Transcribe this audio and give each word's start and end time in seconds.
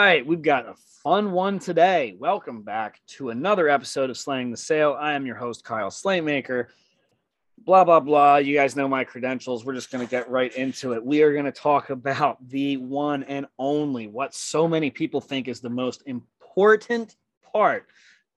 Right, 0.00 0.26
we've 0.26 0.42
got 0.42 0.68
a 0.68 0.74
fun 1.02 1.32
one 1.32 1.58
today. 1.58 2.16
Welcome 2.18 2.62
back 2.62 3.00
to 3.08 3.30
another 3.30 3.68
episode 3.68 4.10
of 4.10 4.16
Slaying 4.16 4.50
the 4.50 4.56
Sale. 4.56 4.96
I 4.98 5.12
am 5.12 5.26
your 5.26 5.36
host, 5.36 5.64
Kyle 5.64 5.90
Slaymaker. 5.90 6.68
Blah, 7.58 7.84
blah, 7.84 8.00
blah. 8.00 8.36
You 8.36 8.54
guys 8.54 8.74
know 8.74 8.88
my 8.88 9.04
credentials. 9.04 9.64
We're 9.64 9.74
just 9.74 9.90
going 9.90 10.02
to 10.02 10.10
get 10.10 10.30
right 10.30 10.54
into 10.54 10.92
it. 10.94 11.04
We 11.04 11.22
are 11.22 11.32
going 11.32 11.44
to 11.44 11.52
talk 11.52 11.90
about 11.90 12.38
the 12.48 12.76
one 12.78 13.22
and 13.24 13.46
only, 13.58 14.06
what 14.06 14.34
so 14.34 14.66
many 14.66 14.90
people 14.90 15.20
think 15.20 15.48
is 15.48 15.60
the 15.60 15.68
most 15.68 16.02
important 16.06 17.16
part 17.52 17.86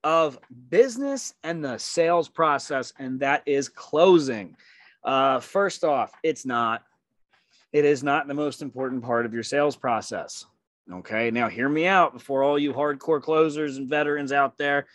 of 0.04 0.38
business 0.68 1.32
and 1.42 1.64
the 1.64 1.78
sales 1.78 2.28
process, 2.28 2.92
and 2.98 3.20
that 3.20 3.42
is 3.46 3.68
closing. 3.68 4.56
Uh, 5.02 5.40
first 5.40 5.84
off, 5.84 6.12
it's 6.22 6.44
not. 6.44 6.82
It 7.72 7.84
is 7.84 8.02
not 8.02 8.28
the 8.28 8.34
most 8.34 8.62
important 8.62 9.02
part 9.02 9.26
of 9.26 9.32
your 9.32 9.42
sales 9.42 9.76
process. 9.76 10.44
Okay, 10.92 11.30
now 11.32 11.48
hear 11.48 11.68
me 11.68 11.86
out 11.86 12.12
before 12.12 12.44
all 12.44 12.58
you 12.58 12.72
hardcore 12.72 13.20
closers 13.20 13.76
and 13.76 13.88
veterans 13.88 14.30
out 14.30 14.56
there 14.56 14.86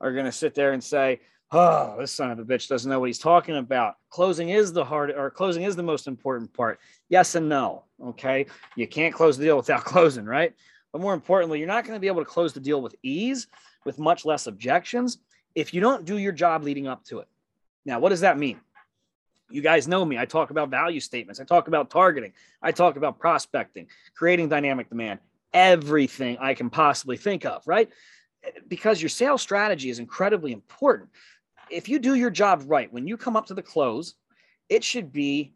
are 0.00 0.12
going 0.12 0.26
to 0.26 0.32
sit 0.32 0.54
there 0.54 0.72
and 0.72 0.84
say, 0.84 1.20
"Oh, 1.50 1.96
this 1.98 2.12
son 2.12 2.30
of 2.30 2.38
a 2.38 2.44
bitch 2.44 2.68
doesn't 2.68 2.90
know 2.90 3.00
what 3.00 3.08
he's 3.08 3.18
talking 3.18 3.56
about." 3.56 3.96
Closing 4.10 4.50
is 4.50 4.74
the 4.74 4.84
hard 4.84 5.10
or 5.10 5.30
closing 5.30 5.62
is 5.62 5.74
the 5.74 5.82
most 5.82 6.06
important 6.06 6.52
part. 6.52 6.80
Yes 7.08 7.34
and 7.34 7.48
no. 7.48 7.84
Okay, 8.02 8.46
you 8.76 8.86
can't 8.86 9.14
close 9.14 9.38
the 9.38 9.44
deal 9.44 9.56
without 9.56 9.84
closing, 9.84 10.26
right? 10.26 10.54
But 10.92 11.00
more 11.00 11.14
importantly, 11.14 11.58
you're 11.58 11.68
not 11.68 11.84
going 11.84 11.96
to 11.96 12.00
be 12.00 12.08
able 12.08 12.24
to 12.24 12.30
close 12.30 12.52
the 12.52 12.60
deal 12.60 12.82
with 12.82 12.94
ease, 13.02 13.46
with 13.84 13.98
much 13.98 14.26
less 14.26 14.46
objections, 14.46 15.18
if 15.54 15.72
you 15.72 15.80
don't 15.80 16.04
do 16.04 16.18
your 16.18 16.32
job 16.32 16.62
leading 16.62 16.86
up 16.86 17.04
to 17.04 17.20
it. 17.20 17.28
Now, 17.86 18.00
what 18.00 18.10
does 18.10 18.20
that 18.20 18.38
mean? 18.38 18.60
You 19.50 19.62
guys 19.62 19.88
know 19.88 20.04
me. 20.04 20.18
I 20.18 20.26
talk 20.26 20.50
about 20.50 20.68
value 20.68 21.00
statements. 21.00 21.40
I 21.40 21.44
talk 21.44 21.68
about 21.68 21.88
targeting. 21.88 22.32
I 22.60 22.70
talk 22.70 22.96
about 22.96 23.18
prospecting, 23.18 23.86
creating 24.14 24.50
dynamic 24.50 24.90
demand, 24.90 25.20
everything 25.52 26.38
I 26.40 26.54
can 26.54 26.70
possibly 26.70 27.16
think 27.16 27.44
of, 27.44 27.62
right? 27.66 27.88
Because 28.68 29.02
your 29.02 29.08
sales 29.08 29.42
strategy 29.42 29.90
is 29.90 29.98
incredibly 29.98 30.52
important. 30.52 31.10
If 31.70 31.88
you 31.88 31.98
do 31.98 32.14
your 32.14 32.30
job 32.30 32.64
right, 32.66 32.92
when 32.92 33.06
you 33.06 33.16
come 33.16 33.36
up 33.36 33.46
to 33.46 33.54
the 33.54 33.62
close, 33.62 34.14
it 34.68 34.84
should 34.84 35.12
be 35.12 35.54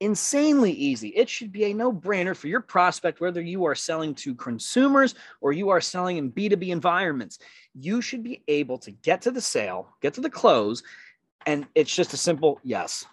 insanely 0.00 0.72
easy. 0.72 1.08
It 1.08 1.28
should 1.28 1.52
be 1.52 1.64
a 1.64 1.74
no 1.74 1.92
brainer 1.92 2.34
for 2.34 2.48
your 2.48 2.60
prospect, 2.60 3.20
whether 3.20 3.40
you 3.40 3.64
are 3.66 3.74
selling 3.74 4.14
to 4.16 4.34
consumers 4.34 5.14
or 5.40 5.52
you 5.52 5.68
are 5.68 5.80
selling 5.80 6.16
in 6.16 6.32
B2B 6.32 6.68
environments. 6.68 7.38
You 7.74 8.00
should 8.00 8.22
be 8.22 8.42
able 8.48 8.78
to 8.78 8.90
get 8.90 9.22
to 9.22 9.30
the 9.30 9.42
sale, 9.42 9.88
get 10.00 10.14
to 10.14 10.20
the 10.20 10.30
close, 10.30 10.82
and 11.46 11.66
it's 11.74 11.94
just 11.94 12.14
a 12.14 12.16
simple 12.16 12.60
yes, 12.64 13.04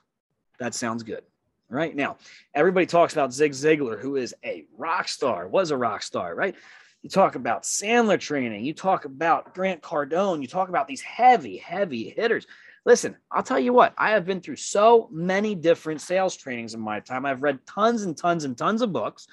that 0.59 0.73
sounds 0.73 1.03
good. 1.03 1.23
Right 1.69 1.95
now, 1.95 2.17
everybody 2.53 2.85
talks 2.85 3.11
about 3.11 3.33
Zig 3.33 3.51
Ziglar, 3.51 3.99
who 3.99 4.15
is 4.15 4.33
a 4.43 4.65
rock 4.77 5.09
star, 5.09 5.47
was 5.47 5.71
a 5.71 5.77
rock 5.77 6.01
star, 6.01 6.33
right? 6.33 6.55
You 7.01 7.09
talk 7.09 7.35
about 7.35 7.63
Sandler 7.63 8.19
training, 8.19 8.63
you 8.63 8.73
talk 8.73 9.03
about 9.03 9.53
Grant 9.53 9.81
Cardone, 9.81 10.41
you 10.41 10.47
talk 10.47 10.69
about 10.69 10.87
these 10.87 11.01
heavy, 11.01 11.57
heavy 11.57 12.09
hitters. 12.09 12.47
Listen, 12.85 13.17
I'll 13.29 13.43
tell 13.43 13.59
you 13.59 13.73
what, 13.73 13.93
I 13.97 14.11
have 14.11 14.25
been 14.25 14.39
through 14.39 14.55
so 14.55 15.09
many 15.11 15.55
different 15.55 15.99
sales 15.99 16.37
trainings 16.37 16.73
in 16.73 16.79
my 16.79 17.01
time. 17.01 17.25
I've 17.25 17.43
read 17.43 17.59
tons 17.67 18.03
and 18.03 18.17
tons 18.17 18.45
and 18.45 18.57
tons 18.57 18.81
of 18.81 18.93
books. 18.93 19.27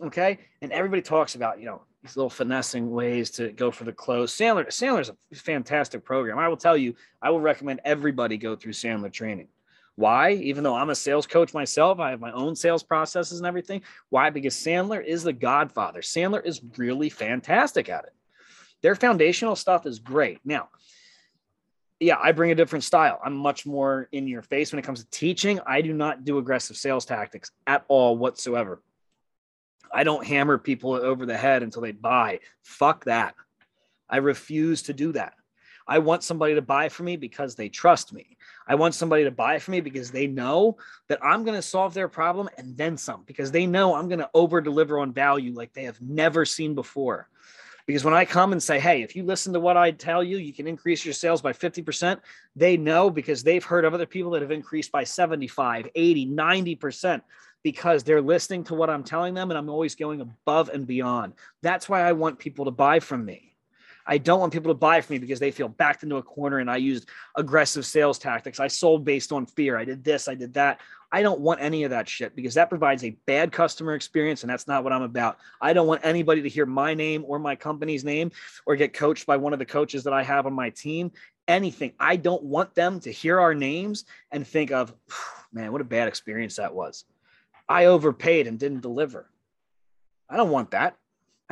Okay. 0.00 0.38
And 0.62 0.72
everybody 0.72 1.02
talks 1.02 1.34
about, 1.34 1.58
you 1.58 1.66
know, 1.66 1.82
these 2.02 2.16
little 2.16 2.30
finessing 2.30 2.90
ways 2.90 3.30
to 3.32 3.50
go 3.52 3.72
for 3.72 3.84
the 3.84 3.92
close. 3.92 4.36
Sandler, 4.36 4.66
Sandler's 4.68 5.10
a 5.10 5.34
fantastic 5.34 6.04
program. 6.04 6.38
I 6.38 6.48
will 6.48 6.56
tell 6.56 6.76
you, 6.76 6.94
I 7.20 7.30
will 7.30 7.40
recommend 7.40 7.80
everybody 7.84 8.36
go 8.36 8.54
through 8.54 8.72
Sandler 8.72 9.12
training. 9.12 9.48
Why? 9.96 10.32
Even 10.32 10.64
though 10.64 10.74
I'm 10.74 10.90
a 10.90 10.94
sales 10.94 11.26
coach 11.26 11.52
myself, 11.52 12.00
I 12.00 12.10
have 12.10 12.20
my 12.20 12.32
own 12.32 12.56
sales 12.56 12.82
processes 12.82 13.38
and 13.38 13.46
everything. 13.46 13.82
Why? 14.08 14.30
Because 14.30 14.54
Sandler 14.54 15.04
is 15.04 15.22
the 15.22 15.32
godfather. 15.32 16.00
Sandler 16.00 16.44
is 16.44 16.62
really 16.76 17.10
fantastic 17.10 17.88
at 17.88 18.04
it. 18.04 18.14
Their 18.82 18.94
foundational 18.94 19.54
stuff 19.54 19.86
is 19.86 19.98
great. 19.98 20.40
Now, 20.44 20.70
yeah, 22.00 22.18
I 22.20 22.32
bring 22.32 22.50
a 22.50 22.56
different 22.56 22.84
style. 22.84 23.20
I'm 23.24 23.36
much 23.36 23.64
more 23.64 24.08
in 24.10 24.26
your 24.26 24.42
face 24.42 24.72
when 24.72 24.78
it 24.78 24.84
comes 24.84 25.04
to 25.04 25.10
teaching. 25.10 25.60
I 25.66 25.82
do 25.82 25.92
not 25.92 26.24
do 26.24 26.38
aggressive 26.38 26.76
sales 26.76 27.04
tactics 27.04 27.52
at 27.66 27.84
all 27.86 28.16
whatsoever. 28.16 28.82
I 29.94 30.04
don't 30.04 30.26
hammer 30.26 30.58
people 30.58 30.94
over 30.94 31.26
the 31.26 31.36
head 31.36 31.62
until 31.62 31.82
they 31.82 31.92
buy. 31.92 32.40
Fuck 32.62 33.04
that. 33.04 33.34
I 34.08 34.16
refuse 34.16 34.82
to 34.82 34.94
do 34.94 35.12
that. 35.12 35.34
I 35.86 35.98
want 35.98 36.24
somebody 36.24 36.54
to 36.54 36.62
buy 36.62 36.88
for 36.88 37.02
me 37.02 37.16
because 37.16 37.54
they 37.54 37.68
trust 37.68 38.12
me. 38.12 38.36
I 38.66 38.74
want 38.74 38.94
somebody 38.94 39.24
to 39.24 39.30
buy 39.30 39.58
for 39.58 39.70
me 39.70 39.80
because 39.80 40.10
they 40.10 40.26
know 40.26 40.76
that 41.08 41.24
I'm 41.24 41.44
going 41.44 41.56
to 41.56 41.62
solve 41.62 41.94
their 41.94 42.08
problem 42.08 42.48
and 42.58 42.76
then 42.76 42.96
some, 42.96 43.24
because 43.26 43.50
they 43.50 43.66
know 43.66 43.94
I'm 43.94 44.08
going 44.08 44.20
to 44.20 44.30
over 44.34 44.60
deliver 44.60 44.98
on 44.98 45.12
value 45.12 45.52
like 45.52 45.72
they 45.72 45.84
have 45.84 46.00
never 46.00 46.44
seen 46.44 46.74
before. 46.74 47.28
Because 47.86 48.04
when 48.04 48.14
I 48.14 48.24
come 48.24 48.52
and 48.52 48.62
say, 48.62 48.78
hey, 48.78 49.02
if 49.02 49.16
you 49.16 49.24
listen 49.24 49.52
to 49.52 49.60
what 49.60 49.76
I 49.76 49.90
tell 49.90 50.22
you, 50.22 50.38
you 50.38 50.52
can 50.52 50.68
increase 50.68 51.04
your 51.04 51.14
sales 51.14 51.42
by 51.42 51.52
50%, 51.52 52.20
they 52.54 52.76
know 52.76 53.10
because 53.10 53.42
they've 53.42 53.64
heard 53.64 53.84
of 53.84 53.92
other 53.92 54.06
people 54.06 54.30
that 54.32 54.42
have 54.42 54.52
increased 54.52 54.92
by 54.92 55.04
75, 55.04 55.88
80, 55.94 56.26
90% 56.28 57.22
because 57.62 58.02
they're 58.02 58.22
listening 58.22 58.64
to 58.64 58.74
what 58.74 58.90
I'm 58.90 59.04
telling 59.04 59.34
them 59.34 59.50
and 59.50 59.58
I'm 59.58 59.68
always 59.68 59.94
going 59.94 60.20
above 60.20 60.68
and 60.68 60.86
beyond. 60.86 61.34
That's 61.62 61.88
why 61.88 62.02
I 62.02 62.12
want 62.12 62.38
people 62.38 62.66
to 62.66 62.70
buy 62.70 63.00
from 63.00 63.24
me. 63.24 63.51
I 64.06 64.18
don't 64.18 64.40
want 64.40 64.52
people 64.52 64.70
to 64.72 64.78
buy 64.78 65.00
from 65.00 65.14
me 65.14 65.18
because 65.18 65.40
they 65.40 65.50
feel 65.50 65.68
backed 65.68 66.02
into 66.02 66.16
a 66.16 66.22
corner 66.22 66.58
and 66.58 66.70
I 66.70 66.76
used 66.76 67.08
aggressive 67.36 67.86
sales 67.86 68.18
tactics. 68.18 68.60
I 68.60 68.68
sold 68.68 69.04
based 69.04 69.32
on 69.32 69.46
fear. 69.46 69.76
I 69.76 69.84
did 69.84 70.02
this, 70.04 70.28
I 70.28 70.34
did 70.34 70.54
that. 70.54 70.80
I 71.14 71.20
don't 71.22 71.40
want 71.40 71.60
any 71.60 71.84
of 71.84 71.90
that 71.90 72.08
shit 72.08 72.34
because 72.34 72.54
that 72.54 72.70
provides 72.70 73.04
a 73.04 73.10
bad 73.26 73.52
customer 73.52 73.94
experience 73.94 74.42
and 74.42 74.50
that's 74.50 74.66
not 74.66 74.82
what 74.82 74.94
I'm 74.94 75.02
about. 75.02 75.36
I 75.60 75.74
don't 75.74 75.86
want 75.86 76.00
anybody 76.04 76.40
to 76.40 76.48
hear 76.48 76.64
my 76.64 76.94
name 76.94 77.24
or 77.26 77.38
my 77.38 77.54
company's 77.54 78.02
name 78.02 78.32
or 78.64 78.76
get 78.76 78.94
coached 78.94 79.26
by 79.26 79.36
one 79.36 79.52
of 79.52 79.58
the 79.58 79.66
coaches 79.66 80.04
that 80.04 80.14
I 80.14 80.22
have 80.22 80.46
on 80.46 80.54
my 80.54 80.70
team. 80.70 81.12
Anything. 81.46 81.92
I 82.00 82.16
don't 82.16 82.42
want 82.42 82.74
them 82.74 82.98
to 83.00 83.12
hear 83.12 83.38
our 83.40 83.54
names 83.54 84.06
and 84.30 84.46
think 84.46 84.70
of, 84.70 84.94
man, 85.52 85.70
what 85.70 85.82
a 85.82 85.84
bad 85.84 86.08
experience 86.08 86.56
that 86.56 86.74
was. 86.74 87.04
I 87.68 87.86
overpaid 87.86 88.46
and 88.46 88.58
didn't 88.58 88.80
deliver. 88.80 89.28
I 90.30 90.36
don't 90.36 90.50
want 90.50 90.70
that. 90.70 90.96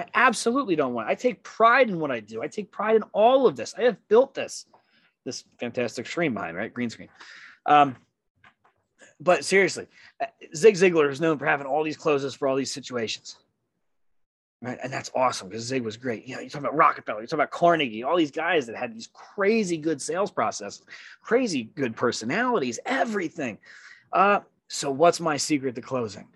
I 0.00 0.06
absolutely 0.14 0.76
don't 0.76 0.94
want. 0.94 1.08
It. 1.08 1.12
I 1.12 1.14
take 1.14 1.42
pride 1.42 1.88
in 1.88 2.00
what 2.00 2.10
I 2.10 2.20
do. 2.20 2.42
I 2.42 2.48
take 2.48 2.70
pride 2.70 2.96
in 2.96 3.02
all 3.12 3.46
of 3.46 3.56
this. 3.56 3.74
I 3.76 3.82
have 3.82 3.96
built 4.08 4.34
this, 4.34 4.66
this 5.24 5.44
fantastic 5.58 6.06
screen 6.06 6.34
behind, 6.34 6.56
right? 6.56 6.72
Green 6.72 6.90
screen. 6.90 7.08
Um, 7.66 7.96
but 9.20 9.44
seriously, 9.44 9.86
uh, 10.20 10.26
Zig 10.56 10.74
Ziglar 10.74 11.10
is 11.10 11.20
known 11.20 11.38
for 11.38 11.46
having 11.46 11.66
all 11.66 11.84
these 11.84 11.96
closes 11.96 12.34
for 12.34 12.48
all 12.48 12.56
these 12.56 12.72
situations. 12.72 13.36
Right. 14.62 14.78
And 14.82 14.92
that's 14.92 15.10
awesome 15.14 15.48
because 15.48 15.64
Zig 15.64 15.82
was 15.82 15.96
great. 15.96 16.26
You 16.26 16.36
know, 16.36 16.42
you 16.42 16.50
talk 16.50 16.60
about 16.60 16.76
Rockefeller, 16.76 17.22
you 17.22 17.26
talk 17.26 17.38
about 17.38 17.50
Carnegie, 17.50 18.02
all 18.02 18.16
these 18.16 18.30
guys 18.30 18.66
that 18.66 18.76
had 18.76 18.94
these 18.94 19.08
crazy 19.14 19.78
good 19.78 20.02
sales 20.02 20.30
processes, 20.30 20.84
crazy 21.22 21.64
good 21.74 21.96
personalities, 21.96 22.78
everything. 22.84 23.56
Uh, 24.12 24.40
so 24.68 24.90
what's 24.90 25.18
my 25.18 25.38
secret 25.38 25.74
to 25.76 25.80
closing? 25.80 26.28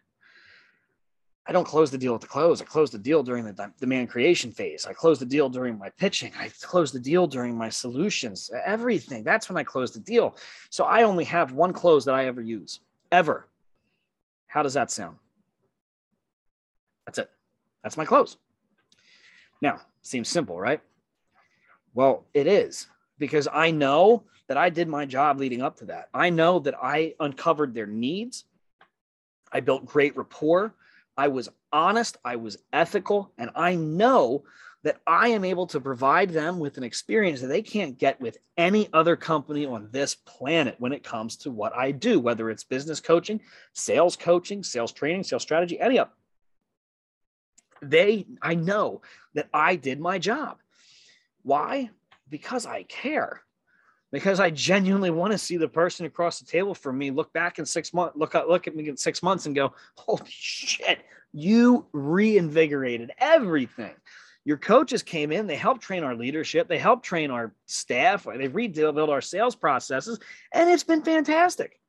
I 1.46 1.52
don't 1.52 1.66
close 1.66 1.90
the 1.90 1.98
deal 1.98 2.14
at 2.14 2.22
the 2.22 2.26
close. 2.26 2.62
I 2.62 2.64
close 2.64 2.90
the 2.90 2.98
deal 2.98 3.22
during 3.22 3.44
the 3.44 3.70
demand 3.78 4.08
creation 4.08 4.50
phase. 4.50 4.86
I 4.86 4.94
close 4.94 5.18
the 5.18 5.26
deal 5.26 5.50
during 5.50 5.78
my 5.78 5.90
pitching. 5.90 6.32
I 6.38 6.50
close 6.62 6.90
the 6.90 6.98
deal 6.98 7.26
during 7.26 7.56
my 7.56 7.68
solutions, 7.68 8.50
everything. 8.64 9.24
That's 9.24 9.50
when 9.50 9.58
I 9.58 9.64
close 9.64 9.92
the 9.92 10.00
deal. 10.00 10.36
So 10.70 10.84
I 10.84 11.02
only 11.02 11.24
have 11.24 11.52
one 11.52 11.74
close 11.74 12.06
that 12.06 12.14
I 12.14 12.26
ever 12.26 12.40
use, 12.40 12.80
ever. 13.12 13.46
How 14.46 14.62
does 14.62 14.74
that 14.74 14.90
sound? 14.90 15.18
That's 17.04 17.18
it. 17.18 17.30
That's 17.82 17.98
my 17.98 18.06
close. 18.06 18.38
Now, 19.60 19.80
seems 20.00 20.28
simple, 20.28 20.58
right? 20.58 20.80
Well, 21.92 22.24
it 22.32 22.46
is 22.46 22.86
because 23.18 23.48
I 23.52 23.70
know 23.70 24.24
that 24.46 24.56
I 24.56 24.70
did 24.70 24.88
my 24.88 25.04
job 25.04 25.38
leading 25.38 25.60
up 25.60 25.76
to 25.78 25.86
that. 25.86 26.08
I 26.14 26.30
know 26.30 26.58
that 26.60 26.74
I 26.82 27.14
uncovered 27.20 27.74
their 27.74 27.86
needs. 27.86 28.44
I 29.52 29.60
built 29.60 29.84
great 29.84 30.16
rapport. 30.16 30.74
I 31.16 31.28
was 31.28 31.48
honest, 31.72 32.16
I 32.24 32.36
was 32.36 32.58
ethical, 32.72 33.32
and 33.38 33.50
I 33.54 33.76
know 33.76 34.44
that 34.84 35.00
I 35.06 35.28
am 35.28 35.44
able 35.44 35.66
to 35.68 35.80
provide 35.80 36.30
them 36.30 36.58
with 36.58 36.76
an 36.76 36.84
experience 36.84 37.40
that 37.40 37.46
they 37.46 37.62
can't 37.62 37.98
get 37.98 38.20
with 38.20 38.36
any 38.56 38.88
other 38.92 39.16
company 39.16 39.64
on 39.64 39.88
this 39.90 40.14
planet 40.14 40.76
when 40.78 40.92
it 40.92 41.02
comes 41.02 41.36
to 41.38 41.50
what 41.50 41.74
I 41.74 41.90
do, 41.90 42.20
whether 42.20 42.50
it's 42.50 42.64
business 42.64 43.00
coaching, 43.00 43.40
sales 43.72 44.14
coaching, 44.14 44.62
sales 44.62 44.92
training, 44.92 45.24
sales 45.24 45.42
strategy, 45.42 45.80
any 45.80 45.98
of 45.98 46.08
They, 47.80 48.26
I 48.42 48.54
know 48.56 49.00
that 49.34 49.48
I 49.54 49.76
did 49.76 50.00
my 50.00 50.18
job. 50.18 50.58
Why? 51.42 51.90
Because 52.28 52.66
I 52.66 52.82
care. 52.82 53.42
Because 54.14 54.38
I 54.38 54.48
genuinely 54.50 55.10
want 55.10 55.32
to 55.32 55.38
see 55.38 55.56
the 55.56 55.66
person 55.66 56.06
across 56.06 56.38
the 56.38 56.46
table 56.46 56.72
from 56.72 56.96
me 56.96 57.10
look 57.10 57.32
back 57.32 57.58
in 57.58 57.66
six 57.66 57.92
months, 57.92 58.16
look 58.16 58.36
at 58.36 58.48
look 58.48 58.68
at 58.68 58.76
me 58.76 58.88
in 58.88 58.96
six 58.96 59.24
months 59.24 59.46
and 59.46 59.56
go, 59.56 59.74
holy 59.96 60.22
shit, 60.28 61.00
you 61.32 61.86
reinvigorated 61.90 63.10
everything. 63.18 63.92
Your 64.44 64.56
coaches 64.56 65.02
came 65.02 65.32
in, 65.32 65.48
they 65.48 65.56
helped 65.56 65.80
train 65.80 66.04
our 66.04 66.14
leadership, 66.14 66.68
they 66.68 66.78
helped 66.78 67.04
train 67.04 67.32
our 67.32 67.52
staff, 67.66 68.24
they've 68.38 68.54
rebuilt 68.54 69.10
our 69.10 69.20
sales 69.20 69.56
processes, 69.56 70.20
and 70.52 70.70
it's 70.70 70.84
been 70.84 71.02
fantastic. 71.02 71.80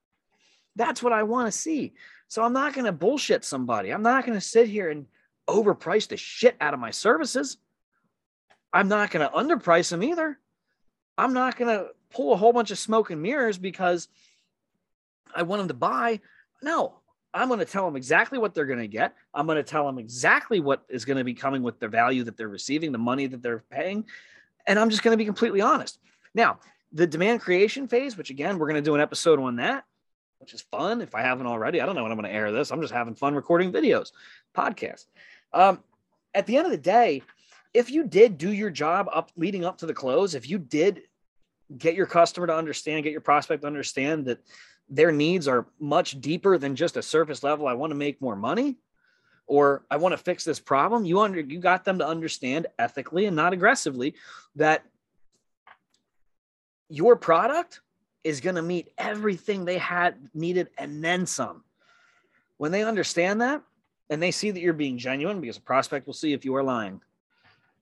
That's 0.75 1.03
what 1.03 1.13
I 1.13 1.21
want 1.21 1.45
to 1.45 1.51
see. 1.51 1.93
So 2.27 2.43
I'm 2.43 2.53
not 2.53 2.73
going 2.73 2.85
to 2.85 2.91
bullshit 2.91 3.45
somebody. 3.45 3.91
I'm 3.91 4.01
not 4.01 4.25
going 4.25 4.35
to 4.35 4.43
sit 4.43 4.67
here 4.67 4.89
and 4.89 5.05
overprice 5.47 6.07
the 6.07 6.17
shit 6.17 6.55
out 6.59 6.73
of 6.73 6.79
my 6.79 6.89
services. 6.89 7.57
I'm 8.73 8.87
not 8.87 9.11
going 9.11 9.29
to 9.29 9.35
underprice 9.35 9.91
them 9.91 10.01
either. 10.01 10.39
I'm 11.19 11.33
not 11.33 11.55
going 11.55 11.69
to 11.69 11.89
pull 12.15 12.33
a 12.33 12.37
whole 12.37 12.53
bunch 12.53 12.71
of 12.71 12.79
smoke 12.79 13.11
and 13.11 13.21
mirrors 13.21 13.57
because 13.57 14.07
I 15.35 15.43
want 15.43 15.59
them 15.59 15.67
to 15.67 15.73
buy. 15.73 16.21
No, 16.63 16.95
I'm 17.33 17.49
going 17.49 17.59
to 17.59 17.65
tell 17.65 17.85
them 17.85 17.97
exactly 17.97 18.39
what 18.39 18.53
they're 18.53 18.65
going 18.65 18.79
to 18.79 18.87
get. 18.87 19.13
I'm 19.33 19.45
going 19.45 19.57
to 19.57 19.63
tell 19.63 19.85
them 19.85 19.99
exactly 19.99 20.61
what 20.61 20.85
is 20.87 21.03
going 21.03 21.17
to 21.17 21.23
be 21.25 21.33
coming 21.33 21.61
with 21.61 21.79
the 21.79 21.89
value 21.89 22.23
that 22.23 22.37
they're 22.37 22.47
receiving, 22.47 22.93
the 22.93 22.97
money 22.97 23.27
that 23.27 23.43
they're 23.43 23.63
paying. 23.69 24.05
And 24.65 24.79
I'm 24.79 24.89
just 24.89 25.03
going 25.03 25.11
to 25.13 25.17
be 25.17 25.25
completely 25.25 25.59
honest. 25.59 25.99
Now, 26.33 26.59
the 26.93 27.05
demand 27.05 27.41
creation 27.41 27.87
phase, 27.87 28.17
which 28.17 28.29
again, 28.29 28.57
we're 28.57 28.67
going 28.67 28.81
to 28.81 28.89
do 28.89 28.95
an 28.95 29.01
episode 29.01 29.39
on 29.39 29.57
that, 29.57 29.83
which 30.39 30.53
is 30.53 30.61
fun. 30.61 31.01
If 31.01 31.13
I 31.13 31.21
haven't 31.21 31.47
already, 31.47 31.81
I 31.81 31.85
don't 31.85 31.95
know 31.95 32.03
when 32.03 32.11
I'm 32.13 32.17
going 32.17 32.31
to 32.31 32.35
air 32.35 32.53
this. 32.53 32.71
I'm 32.71 32.81
just 32.81 32.93
having 32.93 33.15
fun 33.15 33.35
recording 33.35 33.73
videos, 33.73 34.11
podcasts. 34.55 35.05
Um, 35.51 35.83
at 36.33 36.45
the 36.45 36.55
end 36.55 36.65
of 36.65 36.71
the 36.71 36.77
day, 36.77 37.21
if 37.73 37.91
you 37.91 38.05
did 38.05 38.37
do 38.37 38.53
your 38.53 38.69
job 38.69 39.09
up 39.11 39.31
leading 39.35 39.65
up 39.65 39.79
to 39.79 39.85
the 39.85 39.93
close, 39.93 40.33
if 40.33 40.49
you 40.49 40.57
did 40.57 41.01
get 41.77 41.95
your 41.95 42.05
customer 42.05 42.47
to 42.47 42.55
understand, 42.55 43.03
get 43.03 43.11
your 43.11 43.21
prospect 43.21 43.61
to 43.61 43.67
understand 43.67 44.25
that 44.25 44.39
their 44.89 45.11
needs 45.11 45.47
are 45.47 45.65
much 45.79 46.19
deeper 46.21 46.57
than 46.57 46.75
just 46.75 46.97
a 46.97 47.01
surface 47.01 47.43
level. 47.43 47.67
I 47.67 47.73
want 47.73 47.91
to 47.91 47.95
make 47.95 48.21
more 48.21 48.35
money 48.35 48.77
or 49.47 49.85
I 49.89 49.97
want 49.97 50.13
to 50.13 50.17
fix 50.17 50.43
this 50.43 50.59
problem. 50.59 51.05
You 51.05 51.19
under 51.21 51.39
you 51.39 51.59
got 51.59 51.85
them 51.85 51.99
to 51.99 52.07
understand 52.07 52.67
ethically 52.77 53.25
and 53.25 53.35
not 53.35 53.53
aggressively 53.53 54.15
that 54.55 54.83
your 56.89 57.15
product 57.15 57.81
is 58.23 58.41
going 58.41 58.55
to 58.55 58.61
meet 58.61 58.91
everything 58.97 59.65
they 59.65 59.77
had 59.77 60.15
needed 60.33 60.69
and 60.77 61.03
then 61.03 61.25
some. 61.25 61.63
When 62.57 62.71
they 62.71 62.83
understand 62.83 63.41
that 63.41 63.61
and 64.09 64.21
they 64.21 64.31
see 64.31 64.51
that 64.51 64.59
you're 64.59 64.73
being 64.73 64.97
genuine, 64.97 65.41
because 65.41 65.57
a 65.57 65.61
prospect 65.61 66.07
will 66.07 66.13
see 66.13 66.33
if 66.33 66.45
you 66.45 66.55
are 66.55 66.63
lying. 66.63 67.01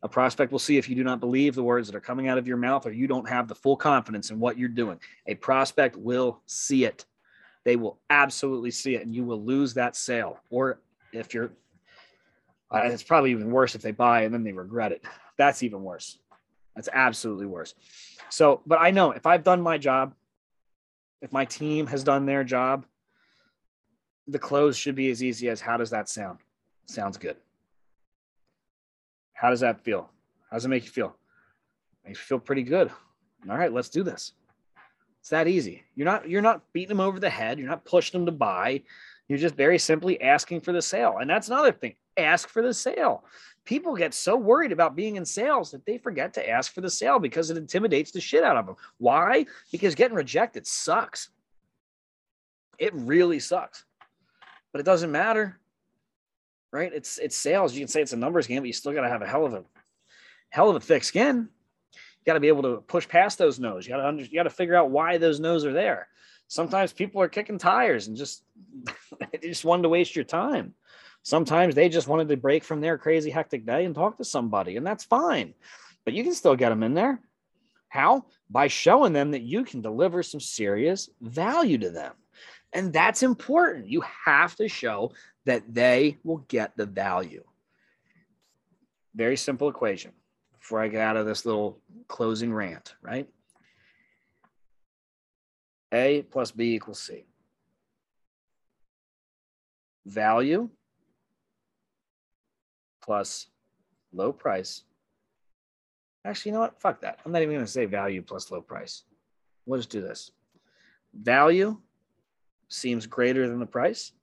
A 0.03 0.09
prospect 0.09 0.51
will 0.51 0.59
see 0.59 0.77
if 0.77 0.89
you 0.89 0.95
do 0.95 1.03
not 1.03 1.21
believe 1.21 1.55
the 1.55 1.63
words 1.63 1.88
that 1.88 1.95
are 1.95 2.01
coming 2.01 2.27
out 2.27 2.38
of 2.38 2.45
your 2.45 2.57
mouth 2.57 2.85
or 2.85 2.91
you 2.91 3.07
don't 3.07 3.27
have 3.27 3.47
the 3.47 3.55
full 3.55 3.77
confidence 3.77 4.31
in 4.31 4.39
what 4.39 4.57
you're 4.57 4.67
doing. 4.67 5.00
A 5.27 5.35
prospect 5.35 5.95
will 5.95 6.41
see 6.45 6.83
it. 6.83 7.05
They 7.63 7.77
will 7.77 8.00
absolutely 8.09 8.71
see 8.71 8.95
it, 8.95 9.05
and 9.05 9.15
you 9.15 9.23
will 9.23 9.41
lose 9.41 9.73
that 9.75 9.95
sale. 9.95 10.39
Or 10.50 10.81
if 11.13 11.33
you're, 11.33 11.53
uh, 12.69 12.81
it's 12.83 13.01
probably 13.01 13.31
even 13.31 13.50
worse 13.50 13.75
if 13.75 13.81
they 13.81 13.91
buy 13.91 14.23
and 14.23 14.33
then 14.33 14.44
they 14.44 14.51
regret 14.51 14.91
it. 14.91 15.05
That's 15.38 15.63
even 15.63 15.81
worse. 15.81 16.17
That's 16.75 16.89
absolutely 16.91 17.45
worse. 17.45 17.73
So, 18.29 18.61
but 18.65 18.81
I 18.81 18.91
know 18.91 19.11
if 19.11 19.25
I've 19.25 19.45
done 19.45 19.61
my 19.61 19.77
job, 19.77 20.15
if 21.21 21.31
my 21.31 21.45
team 21.45 21.88
has 21.88 22.03
done 22.03 22.25
their 22.25 22.44
job, 22.44 22.85
the 24.27 24.39
close 24.39 24.75
should 24.75 24.95
be 24.95 25.09
as 25.11 25.23
easy 25.23 25.47
as 25.47 25.61
how 25.61 25.77
does 25.77 25.91
that 25.91 26.09
sound? 26.09 26.39
Sounds 26.88 27.17
good. 27.17 27.38
How 29.44 29.50
does 29.50 29.60
that 29.60 29.84
feel? 29.84 30.10
How 30.50 30.56
does 30.56 30.63
it 30.63 30.69
make 30.69 30.86
you 30.86 30.90
feel? 30.90 31.18
Makes 32.06 32.19
you 32.19 32.24
feel 32.24 32.40
pretty 32.40 32.63
good. 32.63 32.90
All 33.50 33.57
right, 33.57 33.74
let's 33.74 33.90
do 33.90 34.01
this. 34.01 34.31
It's 35.19 35.31
that 35.31 35.50
easy. 35.50 35.84
You're 35.95 36.06
not 36.06 36.30
you're 36.30 36.42
not 36.42 36.62
beating 36.72 36.88
them 36.88 37.01
over 37.01 37.19
the 37.19 37.30
head. 37.30 37.60
You're 37.60 37.68
not 37.68 37.84
pushing 37.84 38.18
them 38.18 38.25
to 38.25 38.31
buy. 38.31 38.84
You're 39.28 39.38
just 39.38 39.56
very 39.56 39.78
simply 39.78 40.22
asking 40.22 40.62
for 40.62 40.72
the 40.72 40.81
sale. 40.81 41.18
And 41.19 41.30
that's 41.30 41.50
another 41.50 41.74
thing. 41.74 41.95
Ask 42.16 42.48
for 42.48 42.62
the 42.62 42.74
sale. 42.74 43.25
People 43.66 43.98
get 43.98 44.13
so 44.13 44.38
worried 44.38 44.72
about 44.72 44.95
being 44.95 45.18
in 45.18 45.25
sales 45.25 45.72
that 45.72 45.86
they 45.86 45.98
forget 45.98 46.34
to 46.36 46.50
ask 46.50 46.74
for 46.74 46.80
the 46.80 46.90
sale 46.90 47.19
because 47.19 47.50
it 47.50 47.57
intimidates 47.57 48.12
the 48.12 48.22
shit 48.22 48.45
out 48.45 48.56
of 48.56 48.66
them. 48.66 48.75
Why? 48.98 49.45
Because 49.74 49.94
getting 49.94 50.16
rejected 50.16 50.66
sucks. 50.66 51.31
It 52.80 52.94
really 52.94 53.40
sucks. 53.40 53.84
But 54.72 54.80
it 54.80 54.86
doesn't 54.86 55.12
matter 55.12 55.60
right? 56.73 56.91
It's 56.91 57.19
it's 57.19 57.37
sales. 57.37 57.73
You 57.73 57.81
can 57.81 57.87
say 57.87 58.01
it's 58.01 58.13
a 58.13 58.17
numbers 58.17 58.47
game, 58.47 58.61
but 58.63 58.67
you 58.67 58.73
still 58.73 58.93
got 58.93 59.01
to 59.01 59.09
have 59.09 59.21
a 59.21 59.27
hell 59.27 59.45
of 59.45 59.53
a 59.53 59.63
hell 60.49 60.69
of 60.69 60.75
a 60.75 60.79
thick 60.79 61.03
skin. 61.03 61.47
You 61.93 62.25
got 62.25 62.33
to 62.33 62.39
be 62.39 62.47
able 62.47 62.63
to 62.63 62.77
push 62.87 63.07
past 63.07 63.37
those 63.37 63.59
no's. 63.59 63.85
You 63.85 63.93
got 63.93 64.01
to 64.01 64.07
under, 64.07 64.23
you 64.23 64.33
got 64.33 64.43
to 64.43 64.49
figure 64.49 64.75
out 64.75 64.89
why 64.89 65.17
those 65.17 65.39
no's 65.39 65.65
are 65.65 65.71
there. 65.71 66.07
Sometimes 66.47 66.91
people 66.91 67.21
are 67.21 67.29
kicking 67.29 67.57
tires 67.57 68.07
and 68.07 68.17
just 68.17 68.43
they 69.31 69.47
just 69.47 69.63
wanted 69.63 69.83
to 69.83 69.89
waste 69.89 70.15
your 70.15 70.25
time. 70.25 70.73
Sometimes 71.21 71.73
they 71.73 71.87
just 71.87 72.07
wanted 72.07 72.27
to 72.27 72.37
break 72.37 72.65
from 72.65 72.81
their 72.81 72.97
crazy 72.97 73.29
hectic 73.29 73.65
day 73.65 73.85
and 73.85 73.95
talk 73.95 74.17
to 74.17 74.25
somebody, 74.25 74.75
and 74.75 74.85
that's 74.85 75.05
fine. 75.05 75.53
But 76.03 76.13
you 76.13 76.23
can 76.23 76.33
still 76.33 76.55
get 76.57 76.69
them 76.69 76.83
in 76.83 76.95
there. 76.95 77.21
How? 77.87 78.25
By 78.49 78.67
showing 78.67 79.13
them 79.13 79.31
that 79.31 79.43
you 79.43 79.63
can 79.63 79.81
deliver 79.81 80.21
some 80.23 80.41
serious 80.41 81.09
value 81.21 81.77
to 81.77 81.91
them. 81.91 82.13
And 82.73 82.91
that's 82.91 83.23
important. 83.23 83.87
You 83.87 84.03
have 84.25 84.55
to 84.55 84.67
show 84.67 85.11
that 85.45 85.74
they 85.74 86.18
will 86.24 86.45
get 86.48 86.75
the 86.78 86.86
value. 86.86 87.44
Very 89.16 89.38
simple 89.38 89.69
equation 89.69 90.12
before 90.60 90.81
I 90.81 90.88
get 90.88 91.01
out 91.01 91.18
of 91.18 91.25
this 91.25 91.45
little 91.45 91.80
closing 92.07 92.54
rant, 92.54 92.95
right? 93.01 93.28
A 95.92 96.24
plus 96.24 96.51
B 96.51 96.74
equals 96.74 97.00
C. 97.00 97.25
Value 100.06 100.69
plus 103.01 103.48
low 104.12 104.31
price. 104.31 104.84
Actually, 106.25 106.51
you 106.51 106.54
know 106.54 106.62
what? 106.62 106.80
Fuck 106.80 107.01
that. 107.01 107.19
I'm 107.25 107.31
not 107.31 107.42
even 107.42 107.54
going 107.54 107.66
to 107.66 107.72
say 107.72 107.86
value 107.86 108.22
plus 108.22 108.50
low 108.50 108.62
price. 108.62 109.04
We'll 109.66 109.80
just 109.80 109.90
do 109.90 110.01
this. 110.01 110.31
Value 111.13 111.78
seems 112.69 113.06
greater 113.06 113.48
than 113.48 113.60
the 113.60 113.66
price. 113.66 114.13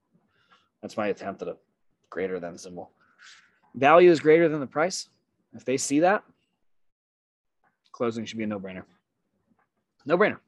That's 0.82 0.96
my 0.96 1.08
attempt 1.08 1.42
at 1.42 1.48
a 1.48 1.56
greater 2.08 2.40
than 2.40 2.58
symbol. 2.58 2.90
Value 3.74 4.10
is 4.10 4.20
greater 4.20 4.48
than 4.48 4.60
the 4.60 4.66
price. 4.66 5.08
If 5.54 5.64
they 5.64 5.76
see 5.76 6.00
that, 6.00 6.24
closing 7.92 8.24
should 8.24 8.38
be 8.38 8.44
a 8.44 8.46
no-brainer. 8.46 8.84
No-brainer. 10.06 10.38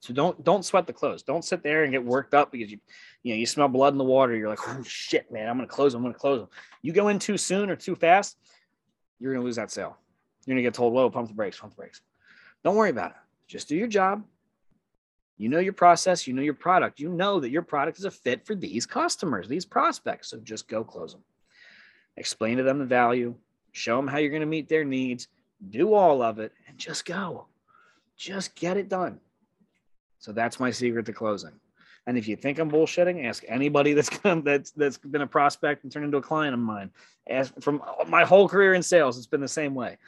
So 0.00 0.12
don't 0.12 0.44
don't 0.44 0.64
sweat 0.64 0.86
the 0.86 0.92
close. 0.92 1.22
Don't 1.22 1.44
sit 1.44 1.62
there 1.62 1.82
and 1.82 1.92
get 1.92 2.04
worked 2.04 2.34
up 2.34 2.52
because 2.52 2.70
you 2.70 2.78
you 3.22 3.32
know 3.32 3.38
you 3.38 3.46
smell 3.46 3.66
blood 3.66 3.94
in 3.94 3.98
the 3.98 4.04
water. 4.04 4.36
You're 4.36 4.48
like, 4.48 4.60
oh 4.68 4.82
shit, 4.82 5.32
man, 5.32 5.48
I'm 5.48 5.56
gonna 5.56 5.66
close. 5.66 5.94
I'm 5.94 6.02
gonna 6.02 6.14
close 6.14 6.40
them. 6.40 6.48
You 6.82 6.92
go 6.92 7.08
in 7.08 7.18
too 7.18 7.38
soon 7.38 7.70
or 7.70 7.76
too 7.76 7.96
fast, 7.96 8.36
you're 9.18 9.32
gonna 9.32 9.44
lose 9.44 9.56
that 9.56 9.70
sale. 9.70 9.96
You're 10.44 10.54
gonna 10.54 10.62
get 10.62 10.74
told, 10.74 10.92
whoa, 10.92 11.10
pump 11.10 11.28
the 11.28 11.34
brakes, 11.34 11.58
pump 11.58 11.72
the 11.72 11.76
brakes. 11.76 12.02
Don't 12.62 12.76
worry 12.76 12.90
about 12.90 13.12
it. 13.12 13.16
Just 13.48 13.68
do 13.68 13.76
your 13.76 13.88
job. 13.88 14.22
You 15.38 15.48
know 15.48 15.58
your 15.58 15.72
process, 15.74 16.26
you 16.26 16.32
know 16.32 16.42
your 16.42 16.54
product, 16.54 16.98
you 16.98 17.10
know 17.10 17.40
that 17.40 17.50
your 17.50 17.62
product 17.62 17.98
is 17.98 18.04
a 18.04 18.10
fit 18.10 18.46
for 18.46 18.54
these 18.54 18.86
customers, 18.86 19.48
these 19.48 19.66
prospects. 19.66 20.30
So 20.30 20.38
just 20.38 20.68
go 20.68 20.82
close 20.82 21.12
them. 21.12 21.22
Explain 22.16 22.56
to 22.56 22.62
them 22.62 22.78
the 22.78 22.86
value, 22.86 23.34
show 23.72 23.96
them 23.96 24.08
how 24.08 24.18
you're 24.18 24.30
going 24.30 24.40
to 24.40 24.46
meet 24.46 24.68
their 24.68 24.84
needs, 24.84 25.28
do 25.68 25.92
all 25.92 26.22
of 26.22 26.38
it, 26.38 26.52
and 26.66 26.78
just 26.78 27.04
go. 27.04 27.46
Just 28.16 28.54
get 28.54 28.78
it 28.78 28.88
done. 28.88 29.20
So 30.18 30.32
that's 30.32 30.58
my 30.58 30.70
secret 30.70 31.04
to 31.06 31.12
closing. 31.12 31.52
And 32.06 32.16
if 32.16 32.28
you 32.28 32.36
think 32.36 32.58
I'm 32.58 32.70
bullshitting, 32.70 33.24
ask 33.26 33.44
anybody 33.48 33.92
that's 33.92 34.08
come, 34.22 34.42
that's 34.42 34.70
that's 34.70 34.96
been 34.96 35.22
a 35.22 35.26
prospect 35.26 35.82
and 35.82 35.92
turned 35.92 36.06
into 36.06 36.18
a 36.18 36.22
client 36.22 36.54
of 36.54 36.60
mine. 36.60 36.90
Ask 37.28 37.52
from 37.60 37.82
my 38.08 38.24
whole 38.24 38.48
career 38.48 38.74
in 38.74 38.82
sales, 38.82 39.18
it's 39.18 39.26
been 39.26 39.40
the 39.40 39.48
same 39.48 39.74
way. 39.74 39.98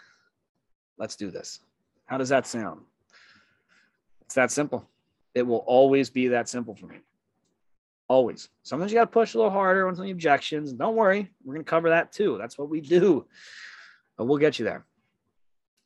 Let's 0.96 1.16
do 1.16 1.30
this. 1.30 1.60
How 2.06 2.16
does 2.16 2.30
that 2.30 2.46
sound? 2.46 2.80
It's 4.22 4.34
that 4.34 4.50
simple. 4.50 4.88
It 5.38 5.46
will 5.46 5.64
always 5.66 6.10
be 6.10 6.28
that 6.28 6.48
simple 6.48 6.74
for 6.74 6.86
me. 6.86 6.96
Always. 8.08 8.48
Sometimes 8.62 8.90
you 8.90 8.98
got 8.98 9.04
to 9.04 9.10
push 9.10 9.34
a 9.34 9.38
little 9.38 9.52
harder 9.52 9.86
on 9.86 9.94
some 9.94 10.06
objections. 10.06 10.72
Don't 10.72 10.96
worry, 10.96 11.30
we're 11.44 11.54
going 11.54 11.64
to 11.64 11.70
cover 11.70 11.90
that 11.90 12.12
too. 12.12 12.36
That's 12.38 12.58
what 12.58 12.68
we 12.68 12.80
do. 12.80 13.26
But 14.16 14.24
we'll 14.26 14.38
get 14.38 14.58
you 14.58 14.64
there. 14.64 14.84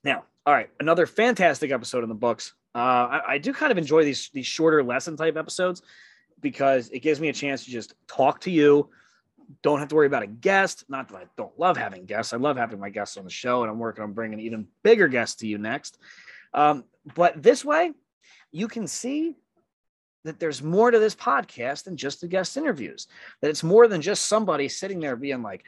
Now, 0.04 0.24
all 0.46 0.54
right, 0.54 0.70
another 0.80 1.06
fantastic 1.06 1.70
episode 1.70 2.02
in 2.02 2.08
the 2.08 2.14
books. 2.14 2.54
Uh, 2.74 2.78
I, 2.78 3.22
I 3.28 3.38
do 3.38 3.52
kind 3.52 3.70
of 3.70 3.78
enjoy 3.78 4.04
these 4.04 4.30
these 4.30 4.46
shorter 4.46 4.82
lesson 4.82 5.16
type 5.16 5.36
episodes 5.36 5.82
because 6.40 6.88
it 6.88 7.00
gives 7.00 7.20
me 7.20 7.28
a 7.28 7.32
chance 7.32 7.64
to 7.64 7.70
just 7.70 7.94
talk 8.08 8.40
to 8.40 8.50
you. 8.50 8.88
Don't 9.62 9.78
have 9.78 9.88
to 9.88 9.94
worry 9.94 10.06
about 10.06 10.22
a 10.22 10.28
guest. 10.28 10.84
Not 10.88 11.08
that 11.08 11.16
I 11.16 11.24
don't 11.36 11.56
love 11.58 11.76
having 11.76 12.06
guests. 12.06 12.32
I 12.32 12.38
love 12.38 12.56
having 12.56 12.80
my 12.80 12.88
guests 12.88 13.16
on 13.16 13.24
the 13.24 13.30
show, 13.30 13.62
and 13.62 13.70
I'm 13.70 13.78
working 13.78 14.02
on 14.02 14.12
bringing 14.12 14.40
even 14.40 14.66
bigger 14.82 15.08
guests 15.08 15.36
to 15.36 15.46
you 15.46 15.58
next. 15.58 15.98
Um, 16.54 16.84
but 17.14 17.42
this 17.42 17.64
way, 17.64 17.92
you 18.50 18.68
can 18.68 18.86
see 18.86 19.36
that 20.24 20.38
there's 20.38 20.62
more 20.62 20.90
to 20.90 20.98
this 20.98 21.14
podcast 21.14 21.84
than 21.84 21.96
just 21.96 22.20
the 22.20 22.28
guest 22.28 22.56
interviews. 22.56 23.08
That 23.40 23.50
it's 23.50 23.62
more 23.62 23.88
than 23.88 24.00
just 24.00 24.26
somebody 24.26 24.68
sitting 24.68 25.00
there 25.00 25.16
being 25.16 25.42
like, 25.42 25.64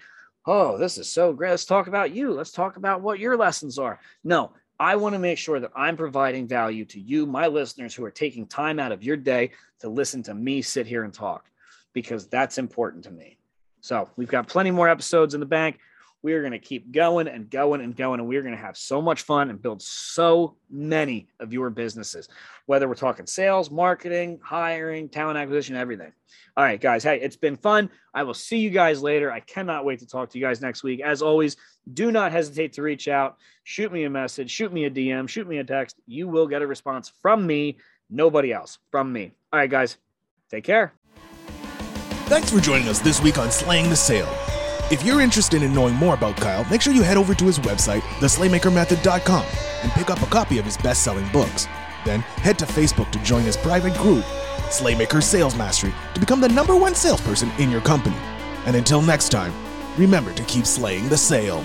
oh, 0.47 0.79
this 0.79 0.99
is 0.99 1.11
so 1.11 1.33
great. 1.33 1.51
Let's 1.51 1.65
talk 1.65 1.87
about 1.87 2.13
you. 2.13 2.33
Let's 2.33 2.53
talk 2.53 2.77
about 2.77 3.01
what 3.01 3.19
your 3.19 3.37
lessons 3.37 3.79
are. 3.79 3.99
No, 4.23 4.53
I 4.79 4.97
want 4.97 5.15
to 5.15 5.19
make 5.19 5.39
sure 5.39 5.61
that 5.61 5.73
I'm 5.75 5.97
providing 5.97 6.47
value 6.47 6.85
to 6.87 7.01
you, 7.01 7.27
my 7.27 7.47
listeners 7.47 7.95
who 7.95 8.05
are 8.05 8.11
taking 8.11 8.47
time 8.47 8.79
out 8.79 8.93
of 8.93 9.03
your 9.03 9.17
day 9.17 9.53
to 9.81 9.89
listen 9.89 10.23
to 10.25 10.35
me 10.35 10.63
sit 10.63 10.87
here 10.87 11.05
and 11.05 11.13
talk 11.13 11.51
because 11.93 12.27
that's 12.27 12.59
important 12.59 13.05
to 13.05 13.11
me. 13.11 13.39
So 13.81 14.09
we've 14.17 14.29
got 14.29 14.49
plenty 14.49 14.71
more 14.71 14.89
episodes 14.89 15.35
in 15.35 15.41
the 15.41 15.47
bank. 15.47 15.79
We 16.25 16.33
are 16.33 16.41
going 16.41 16.53
to 16.53 16.59
keep 16.59 16.91
going 16.91 17.29
and 17.29 17.51
going 17.51 17.83
and 17.83 17.95
going, 17.95 18.19
and 18.19 18.27
we're 18.27 18.41
going 18.41 18.57
to 18.57 18.61
have 18.61 18.79
so 18.79 19.03
much 19.03 19.23
fun 19.23 19.51
and 19.51 19.61
build 19.61 19.83
so 19.83 20.57
many 20.71 21.29
of 21.39 21.53
your 21.53 21.69
businesses, 21.69 22.31
whether 22.65 22.89
we're 22.89 22.95
talking 22.95 23.27
sales, 23.27 23.71
marketing, 23.71 24.41
hiring, 24.43 25.11
talent 25.11 25.37
acquisition, 25.37 25.77
everything. 25.77 26.11
All 26.57 26.65
right, 26.65 26.81
guys. 26.81 27.05
Hey, 27.05 27.21
it's 27.21 27.37
been 27.37 27.59
fun. 27.59 27.91
I 28.15 28.23
will 28.23 28.33
see 28.33 28.57
you 28.57 28.71
guys 28.71 29.03
later. 29.03 29.31
I 29.31 29.41
cannot 29.41 29.85
wait 29.85 29.99
to 29.99 30.07
talk 30.07 30.31
to 30.31 30.39
you 30.39 30.45
guys 30.47 30.63
next 30.63 30.83
week. 30.83 31.03
As 31.03 31.21
always, 31.21 31.59
do 31.93 32.11
not 32.11 32.33
hesitate 32.33 32.73
to 32.73 32.83
reach 32.83 33.07
out, 33.07 33.37
shoot 33.65 33.93
me 33.93 34.05
a 34.05 34.11
message, 34.11 34.51
shoot 34.51 34.73
me 34.73 34.87
a 34.87 34.91
DM, 34.91 35.29
shoot 35.29 35.47
me 35.47 35.59
a 35.59 35.65
text. 35.65 36.01
You 36.07 36.27
will 36.27 36.47
get 36.47 36.63
a 36.63 36.67
response 36.67 37.13
from 37.21 37.47
me, 37.47 37.77
nobody 38.09 38.51
else, 38.51 38.79
from 38.91 39.13
me. 39.13 39.33
All 39.53 39.61
right, 39.61 39.69
guys. 39.69 39.99
Take 40.51 40.65
care. 40.65 40.95
Thanks 42.29 42.51
for 42.51 42.61
joining 42.61 42.89
us 42.89 43.01
this 43.01 43.21
week 43.21 43.37
on 43.37 43.51
Slaying 43.51 43.91
the 43.91 43.97
Sale. 43.97 44.35
If 44.91 45.03
you're 45.03 45.23
interested 45.23 45.63
in 45.63 45.73
knowing 45.73 45.95
more 45.95 46.13
about 46.13 46.37
Kyle, 46.37 46.65
make 46.71 46.83
sure 46.83 46.93
you 46.93 47.03
head 47.03 47.17
over 47.17 47.35
to 47.35 47.47
his 47.47 47.59
website, 47.59 48.03
theslaymakermethod.com, 48.21 49.47
and 49.83 49.93
pick 49.93 50.11
up 50.11 50.21
a 50.21 50.27
copy 50.27 50.59
of 50.59 50.67
his 50.67 50.77
best 50.77 51.03
selling 51.03 51.27
books. 51.29 51.67
Then 52.05 52.21
head 52.21 52.59
to 52.59 52.67
Facebook 52.67 53.11
to 53.13 53.19
join 53.21 53.45
his 53.45 53.57
private 53.57 53.95
group, 53.95 54.25
Slaymaker 54.69 55.23
Sales 55.23 55.57
Mastery, 55.57 55.95
to 56.13 56.21
become 56.21 56.39
the 56.39 56.51
number 56.51 56.77
one 56.77 56.95
salesperson 56.95 57.51
in 57.59 57.71
your 57.71 57.81
company. 57.81 58.17
And 58.67 58.77
until 58.77 59.01
next 59.01 59.31
time, 59.31 59.55
remember 59.97 60.35
to 60.35 60.43
keep 60.45 60.67
slaying 60.67 61.09
the 61.09 61.17
sale. 61.17 61.65